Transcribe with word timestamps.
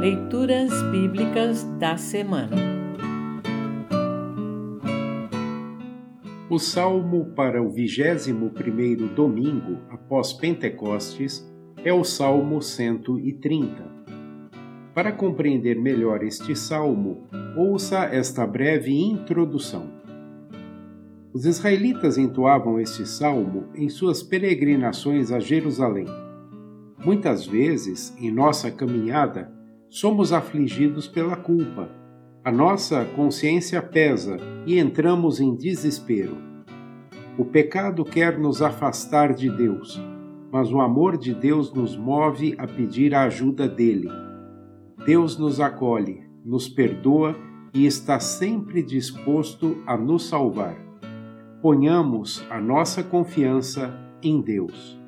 Leituras 0.00 0.70
Bíblicas 0.92 1.64
da 1.80 1.96
Semana 1.96 2.54
O 6.48 6.56
salmo 6.56 7.32
para 7.34 7.60
o 7.60 7.68
21º 7.74 9.12
domingo 9.12 9.78
após 9.90 10.32
Pentecostes 10.32 11.44
é 11.84 11.92
o 11.92 12.04
Salmo 12.04 12.62
130. 12.62 13.84
Para 14.94 15.10
compreender 15.10 15.74
melhor 15.74 16.22
este 16.22 16.54
salmo, 16.54 17.26
ouça 17.56 18.04
esta 18.04 18.46
breve 18.46 18.96
introdução. 18.96 19.90
Os 21.32 21.44
israelitas 21.44 22.16
entoavam 22.16 22.78
este 22.78 23.04
salmo 23.04 23.64
em 23.74 23.88
suas 23.88 24.22
peregrinações 24.22 25.32
a 25.32 25.40
Jerusalém. 25.40 26.06
Muitas 27.04 27.44
vezes, 27.44 28.16
em 28.16 28.30
nossa 28.30 28.70
caminhada, 28.70 29.57
somos 29.88 30.32
afligidos 30.32 31.08
pela 31.08 31.36
culpa. 31.36 31.88
A 32.44 32.52
nossa 32.52 33.04
consciência 33.16 33.80
pesa 33.82 34.36
e 34.66 34.78
entramos 34.78 35.40
em 35.40 35.54
desespero. 35.54 36.36
O 37.38 37.44
pecado 37.44 38.04
quer 38.04 38.38
nos 38.38 38.62
afastar 38.62 39.32
de 39.32 39.50
Deus, 39.50 40.00
mas 40.50 40.72
o 40.72 40.80
amor 40.80 41.16
de 41.16 41.34
Deus 41.34 41.72
nos 41.72 41.96
move 41.96 42.54
a 42.58 42.66
pedir 42.66 43.14
a 43.14 43.22
ajuda 43.22 43.68
dele. 43.68 44.08
Deus 45.06 45.38
nos 45.38 45.60
acolhe, 45.60 46.22
nos 46.44 46.68
perdoa 46.68 47.34
e 47.72 47.86
está 47.86 48.18
sempre 48.18 48.82
disposto 48.82 49.82
a 49.86 49.96
nos 49.96 50.26
salvar. 50.28 50.76
Ponhamos 51.62 52.44
a 52.50 52.60
nossa 52.60 53.02
confiança 53.02 53.94
em 54.22 54.40
Deus. 54.40 54.98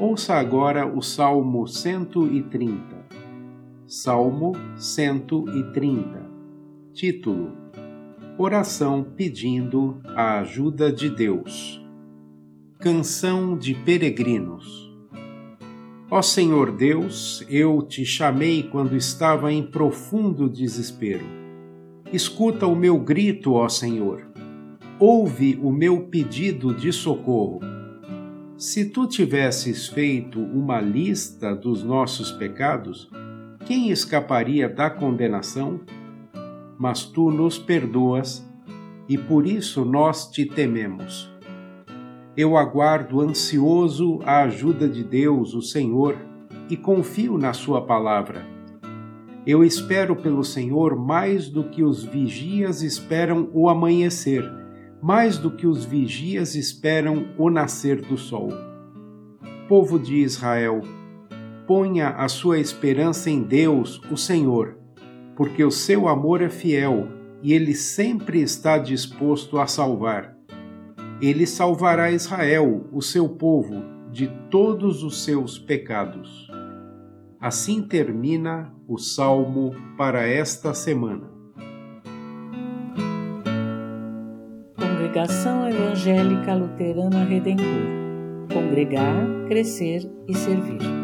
Ouça 0.00 0.34
agora 0.34 0.86
o 0.86 1.00
Salmo 1.00 1.66
130. 1.66 3.01
Salmo 3.94 4.54
130. 4.74 6.02
Título: 6.94 7.52
Oração 8.38 9.04
pedindo 9.04 10.00
a 10.16 10.38
ajuda 10.38 10.90
de 10.90 11.10
Deus. 11.10 11.78
Canção 12.78 13.54
de 13.54 13.74
Peregrinos. 13.74 14.90
Ó 16.10 16.22
Senhor 16.22 16.72
Deus, 16.72 17.44
eu 17.50 17.82
te 17.82 18.02
chamei 18.02 18.62
quando 18.62 18.96
estava 18.96 19.52
em 19.52 19.62
profundo 19.62 20.48
desespero. 20.48 21.26
Escuta 22.10 22.66
o 22.66 22.74
meu 22.74 22.98
grito, 22.98 23.52
ó 23.52 23.68
Senhor. 23.68 24.26
Ouve 24.98 25.60
o 25.62 25.70
meu 25.70 26.06
pedido 26.06 26.74
de 26.74 26.90
socorro. 26.94 27.60
Se 28.56 28.86
tu 28.86 29.06
tivesses 29.06 29.86
feito 29.86 30.40
uma 30.40 30.80
lista 30.80 31.54
dos 31.54 31.82
nossos 31.82 32.32
pecados, 32.32 33.10
quem 33.66 33.90
escaparia 33.90 34.68
da 34.68 34.90
condenação? 34.90 35.80
Mas 36.78 37.04
tu 37.04 37.30
nos 37.30 37.58
perdoas 37.58 38.44
e 39.08 39.16
por 39.16 39.46
isso 39.46 39.84
nós 39.84 40.30
te 40.30 40.44
tememos. 40.44 41.30
Eu 42.36 42.56
aguardo 42.56 43.20
ansioso 43.20 44.20
a 44.24 44.42
ajuda 44.42 44.88
de 44.88 45.04
Deus, 45.04 45.54
o 45.54 45.62
Senhor, 45.62 46.16
e 46.68 46.76
confio 46.76 47.36
na 47.36 47.52
Sua 47.52 47.82
palavra. 47.82 48.46
Eu 49.46 49.62
espero 49.62 50.16
pelo 50.16 50.42
Senhor 50.42 50.96
mais 50.96 51.48
do 51.48 51.64
que 51.64 51.82
os 51.82 52.04
vigias 52.04 52.82
esperam 52.82 53.50
o 53.52 53.68
amanhecer, 53.68 54.50
mais 55.02 55.36
do 55.36 55.50
que 55.50 55.66
os 55.66 55.84
vigias 55.84 56.54
esperam 56.54 57.26
o 57.36 57.50
nascer 57.50 58.00
do 58.00 58.16
sol. 58.16 58.48
Povo 59.68 59.98
de 59.98 60.16
Israel, 60.16 60.80
ponha 61.66 62.10
a 62.10 62.28
sua 62.28 62.58
esperança 62.58 63.30
em 63.30 63.42
Deus, 63.42 64.00
o 64.10 64.16
Senhor, 64.16 64.76
porque 65.36 65.64
o 65.64 65.70
seu 65.70 66.08
amor 66.08 66.42
é 66.42 66.48
fiel 66.48 67.08
e 67.42 67.52
ele 67.52 67.74
sempre 67.74 68.40
está 68.40 68.78
disposto 68.78 69.58
a 69.58 69.66
salvar. 69.66 70.36
Ele 71.20 71.46
salvará 71.46 72.10
Israel, 72.10 72.86
o 72.92 73.00
seu 73.00 73.28
povo, 73.28 73.82
de 74.10 74.28
todos 74.50 75.02
os 75.02 75.24
seus 75.24 75.58
pecados. 75.58 76.50
Assim 77.40 77.82
termina 77.82 78.72
o 78.86 78.98
salmo 78.98 79.74
para 79.96 80.26
esta 80.26 80.74
semana. 80.74 81.30
Congregação 84.76 85.68
Evangélica 85.68 86.54
Luterana 86.54 87.24
Redentor 87.24 88.02
Congregar, 88.52 89.26
Crescer 89.48 90.10
e 90.28 90.34
Servir. 90.34 91.01